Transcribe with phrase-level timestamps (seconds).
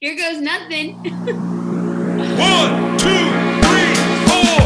[0.00, 0.94] Here goes nothing.
[1.02, 3.94] One, two, three,
[4.28, 4.60] four.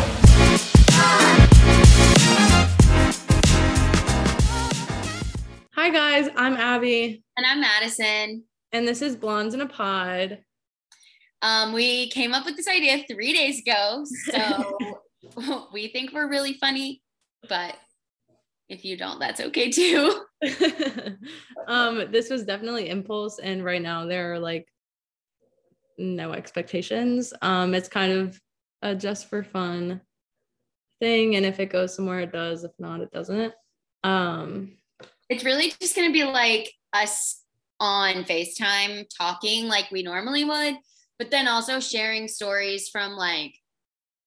[5.75, 8.45] Hi guys, I'm Abby, and I'm Madison.
[8.73, 10.41] and this is Blondes in a Pod.
[11.41, 14.05] Um, we came up with this idea three days ago.
[14.31, 17.01] So we think we're really funny,
[17.49, 17.77] but
[18.69, 20.27] if you don't, that's okay too.
[21.69, 24.69] um, this was definitely impulse, and right now there are like
[26.03, 27.33] no expectations.
[27.41, 28.41] Um, it's kind of
[28.83, 30.01] a just for fun
[31.01, 32.65] thing, and if it goes somewhere, it does.
[32.65, 33.55] If not, it doesn't.
[34.05, 34.77] Um,
[35.29, 37.43] It's really just gonna be like us
[37.81, 40.77] on FaceTime talking like we normally would,
[41.19, 43.55] but then also sharing stories from like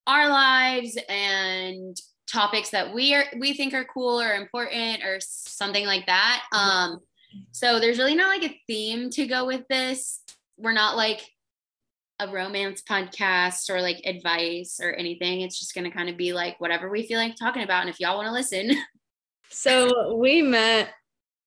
[0.07, 1.95] our lives and
[2.31, 6.43] topics that we are we think are cool or important or something like that.
[6.51, 6.99] Um
[7.51, 10.21] so there's really not like a theme to go with this.
[10.57, 11.21] We're not like
[12.19, 15.41] a romance podcast or like advice or anything.
[15.41, 17.89] It's just going to kind of be like whatever we feel like talking about and
[17.89, 18.71] if y'all want to listen.
[19.49, 20.89] so we met.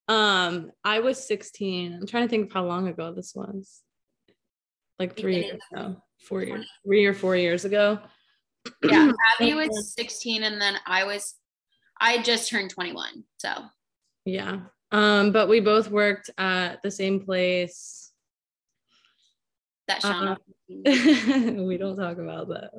[0.08, 1.92] Um, I was 16.
[1.94, 3.82] I'm trying to think of how long ago this was.
[4.98, 8.00] Like three years ago, four years, three or four years ago.
[8.82, 11.36] Yeah, Abby was 16 and then I was
[12.00, 13.24] I just turned 21.
[13.36, 13.50] So
[14.24, 14.60] Yeah.
[14.90, 18.07] Um, but we both worked at the same place.
[19.88, 20.36] That Sean Uh,
[21.62, 22.70] we don't talk about that.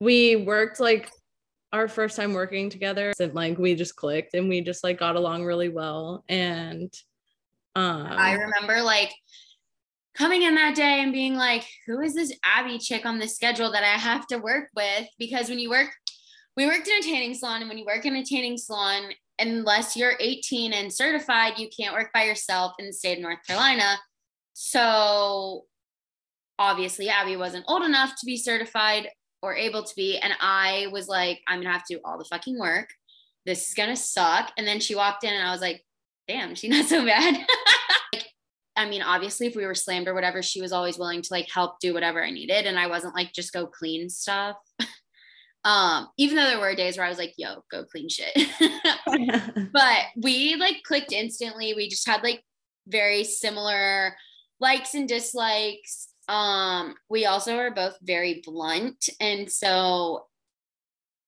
[0.00, 1.10] We worked like
[1.72, 5.16] our first time working together and like we just clicked and we just like got
[5.16, 6.24] along really well.
[6.28, 6.92] And
[7.74, 9.12] um I remember like
[10.14, 13.72] coming in that day and being like, who is this Abby chick on the schedule
[13.72, 15.08] that I have to work with?
[15.18, 15.88] Because when you work,
[16.56, 19.10] we worked in a tanning salon, and when you work in a tanning salon,
[19.40, 23.44] unless you're 18 and certified, you can't work by yourself in the state of North
[23.44, 23.98] Carolina.
[24.52, 25.64] So
[26.58, 29.08] obviously, Abby wasn't old enough to be certified
[29.42, 30.18] or able to be.
[30.18, 32.88] And I was like, I'm gonna have to do all the fucking work.
[33.46, 34.52] This is gonna suck.
[34.56, 35.82] And then she walked in, and I was like,
[36.26, 37.46] damn, she's not so bad.
[38.12, 38.26] like,
[38.76, 41.48] I mean, obviously, if we were slammed or whatever, she was always willing to like
[41.52, 42.66] help do whatever I needed.
[42.66, 44.56] And I wasn't like, just go clean stuff.
[45.64, 48.32] um, even though there were days where I was like, yo, go clean shit.
[49.72, 51.74] but we like clicked instantly.
[51.74, 52.42] We just had like
[52.86, 54.16] very similar
[54.60, 56.08] likes and dislikes.
[56.28, 59.08] Um, we also are both very blunt.
[59.20, 60.26] And so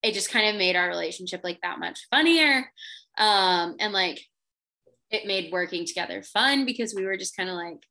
[0.03, 2.71] it just kind of made our relationship like that much funnier.
[3.19, 4.21] Um, and like
[5.11, 7.83] it made working together fun because we were just kind of like,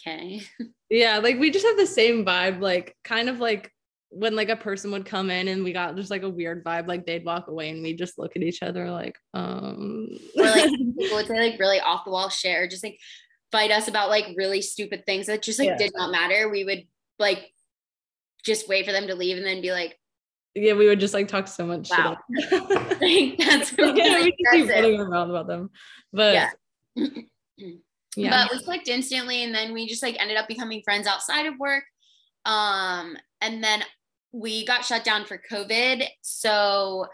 [0.00, 0.42] okay.
[0.90, 3.70] yeah, like we just have the same vibe, like kind of like
[4.10, 6.86] when like a person would come in and we got just like a weird vibe,
[6.86, 10.70] like they'd walk away and we just look at each other like, um Or like
[10.98, 12.98] people would say like really off the wall shit or just like
[13.54, 15.76] fight us about like really stupid things that just like Yeah.
[15.76, 16.48] did not matter.
[16.48, 16.88] We would
[17.20, 17.52] like
[18.44, 19.96] just wait for them to leave and then be like,
[20.56, 22.16] yeah, we would just like talk so much Wow.
[22.30, 25.70] like, that's yeah, really we just keep running around about them.
[26.12, 26.50] But Yeah.
[28.16, 28.44] yeah.
[28.48, 31.54] But we clicked instantly and then we just like ended up becoming friends outside of
[31.56, 31.84] work.
[32.44, 33.84] Um, and then
[34.32, 36.04] we got shut down for COVID.
[36.22, 37.06] So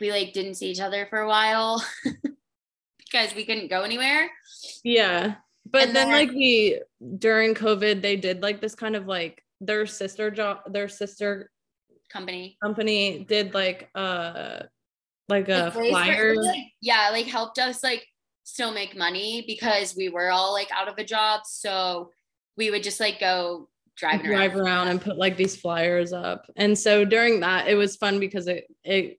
[0.00, 1.84] we like didn't see each other for a while
[2.98, 4.28] because we couldn't go anywhere.
[4.82, 5.36] Yeah.
[5.70, 6.80] But then, then- like we
[7.18, 11.50] during COVID, they did like this kind of like their sister job their sister
[12.10, 12.56] Company.
[12.62, 14.60] company did like uh
[15.28, 16.36] like a Like, ways for- flyer.
[16.36, 18.06] like, yeah, like helped us like
[18.44, 21.42] still make money because we were all like out of a job.
[21.44, 22.10] So
[22.56, 24.60] we would just like go driving drive around.
[24.66, 26.46] around and put like these flyers up.
[26.56, 29.18] And so during that, it was fun because it it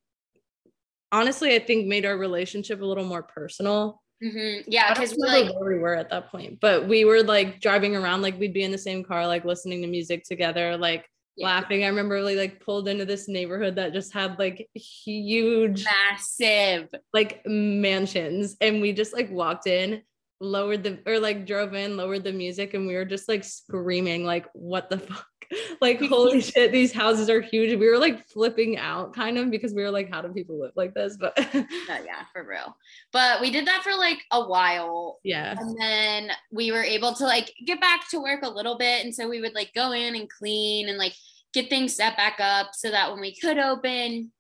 [1.12, 4.02] honestly I think made our relationship a little more personal.
[4.24, 4.64] Mhm.
[4.68, 7.96] Yeah, because we like where we were at that point, but we were like driving
[7.96, 11.06] around, like we'd be in the same car, like listening to music together, like
[11.38, 11.48] Yeah.
[11.48, 11.84] laughing.
[11.86, 16.90] I remember we like pulled into this neighborhood that just had like huge massive.
[17.14, 20.02] like mansions, and we just like walked in,
[20.42, 24.26] lowered the or like drove in, lowered the music, and we were just like screaming,
[24.26, 25.26] like, what the fuck?
[25.82, 27.78] Like, holy shit, these houses are huge.
[27.80, 30.74] We were like flipping out kind of because we were like, how do people live
[30.76, 31.18] like this?
[31.18, 32.76] But Oh, yeah, for real.
[33.12, 35.20] But we did that for like a while.
[35.24, 35.56] yeah.
[35.58, 39.06] And then we were able to like get back to work a little bit.
[39.06, 41.14] And so we would like go in and clean and like
[41.54, 44.32] get things set back up so that when we could open,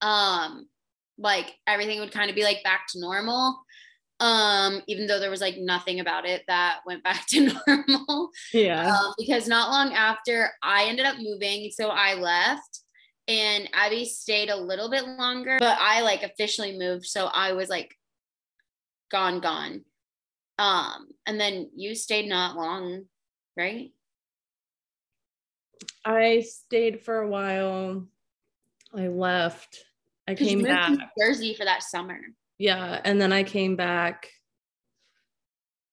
[0.00, 0.68] um,
[1.18, 3.62] like everything would kind of be like back to normal.
[4.20, 8.30] Um, even though there was like nothing about it that went back to normal.
[8.52, 8.94] Yeah.
[8.94, 12.80] um, because not long after I ended up moving, so I left
[13.28, 17.68] and Abby stayed a little bit longer, but I like officially moved, so I was
[17.68, 17.96] like
[19.10, 19.84] gone, gone.
[20.58, 23.04] Um, and then you stayed not long
[23.60, 23.90] right?
[26.04, 28.06] I stayed for a while.
[28.96, 29.84] I left.
[30.26, 30.90] I came back.
[30.90, 32.20] to Jersey for that summer.
[32.60, 33.00] Yeah.
[33.04, 34.28] And then I came back.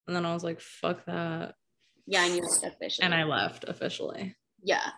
[0.06, 1.56] And then I was like, fuck that.
[2.06, 3.06] Yeah, and you left officially.
[3.06, 4.36] And I left officially.
[4.64, 4.90] yeah.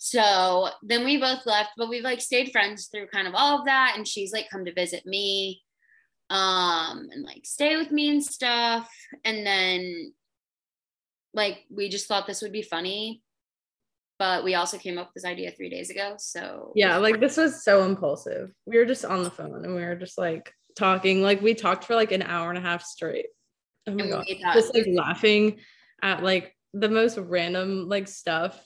[0.00, 3.64] So then we both left, but we've like stayed friends through kind of all of
[3.66, 3.94] that.
[3.96, 5.60] And she's like come to visit me,
[6.30, 8.88] um, and like stay with me and stuff.
[9.24, 10.12] And then
[11.34, 13.22] like we just thought this would be funny.
[14.20, 16.14] But we also came up with this idea three days ago.
[16.18, 16.98] So Yeah.
[16.98, 18.52] Like this was so impulsive.
[18.66, 21.22] We were just on the phone and we were just like talking.
[21.22, 23.26] Like we talked for like an hour and a half straight.
[23.86, 24.24] Oh my God.
[24.54, 25.58] Just like laughing
[26.02, 28.58] at like the most random like stuff.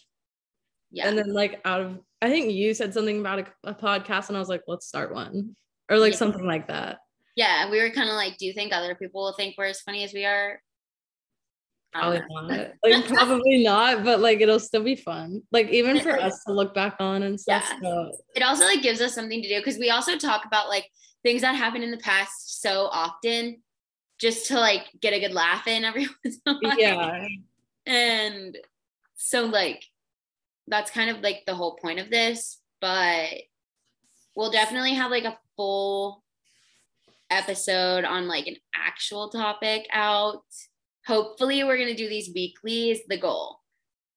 [0.91, 1.09] yeah.
[1.09, 4.37] And then like out of I think you said something about a, a podcast and
[4.37, 5.57] I was like, let's start one.
[5.91, 6.19] Or like Yeah.
[6.19, 6.99] something like that.
[7.37, 7.71] yeah.
[7.71, 10.05] We were kind of like, do you think other people will think we're as funny
[10.05, 10.61] as we are?
[11.93, 12.47] Probably know.
[12.47, 12.71] not.
[12.83, 15.43] Like probably not, but like it'll still be fun.
[15.53, 17.65] Like even for us to look back on and stuff.
[17.71, 17.79] Yeah.
[17.83, 20.87] So it also like gives us something to do because we also talk about like
[21.23, 23.63] things that happened in the past so often
[24.21, 26.79] just to like get a good laugh in every once in a while.
[26.79, 27.27] yeah.
[27.87, 28.57] And
[29.15, 29.85] so like
[30.69, 33.29] that's kind of like the whole point of this, but
[34.37, 36.23] we'll definitely have like a full
[37.31, 40.45] episode on like an actual topic out.
[41.07, 43.59] Hopefully we're going to do these weekly is the goal.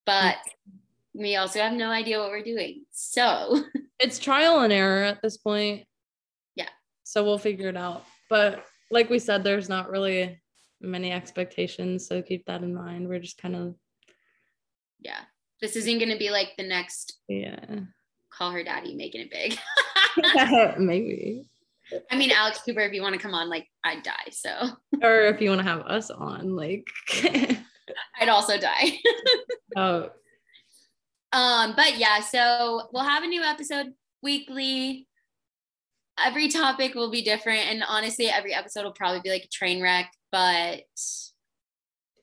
[0.06, 0.38] But
[1.16, 2.86] we also have no idea what we're doing.
[2.92, 3.64] So,
[4.00, 5.86] It's trial and error at this point.
[7.06, 8.04] So we'll figure it out.
[8.30, 10.42] But like we said, there's not really
[10.82, 12.08] many expectations.
[12.08, 13.08] So keep that in mind.
[13.08, 13.76] We're just kind of
[15.00, 15.22] yeah.
[15.62, 17.80] This isn't going to be like the next yeah.
[18.30, 19.58] call her daddy making it big.
[20.80, 21.48] Maybe.
[22.12, 24.32] I mean, Alex Cooper, if you want to come on, like I'd die.
[24.32, 24.50] So
[25.02, 26.86] Or if you want to have us on, like
[28.20, 29.00] I'd also die.
[29.78, 30.10] oh
[31.36, 33.88] um, but yeah, so we'll have a new episode
[34.24, 35.06] weekly.
[36.24, 37.68] Every topic will be different.
[37.70, 40.82] And honestly, every episode will probably be like a train wreck, but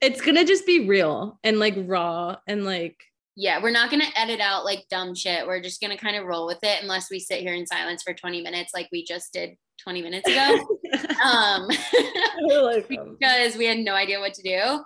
[0.01, 2.97] it's gonna just be real and like raw and like
[3.35, 5.47] yeah, we're not gonna edit out like dumb shit.
[5.47, 8.13] We're just gonna kind of roll with it unless we sit here in silence for
[8.13, 10.79] 20 minutes like we just did 20 minutes ago.
[11.23, 11.67] um
[12.63, 14.83] like, because we had no idea what to do.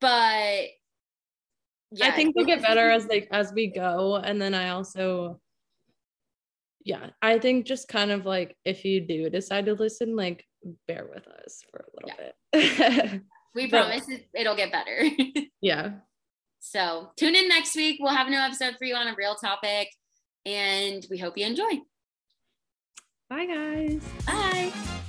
[0.00, 0.68] But
[1.92, 4.16] yeah, I think we'll get better as like as we go.
[4.16, 5.40] And then I also
[6.84, 10.44] yeah, I think just kind of like if you do decide to listen, like
[10.86, 12.18] bear with us for a little
[12.52, 13.22] bit.
[13.54, 15.04] we promise it, it'll get better.
[15.60, 15.92] yeah.
[16.60, 17.98] so tune in next week.
[18.00, 19.88] We'll have a new episode for you on a real topic,
[20.46, 21.80] and we hope you enjoy.
[23.28, 24.02] Bye guys.
[24.26, 24.99] Bye.